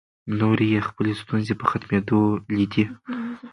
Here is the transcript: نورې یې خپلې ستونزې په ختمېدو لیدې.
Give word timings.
نورې 0.39 0.65
یې 0.73 0.81
خپلې 0.89 1.11
ستونزې 1.21 1.53
په 1.59 1.65
ختمېدو 1.71 2.19
لیدې. 2.55 2.85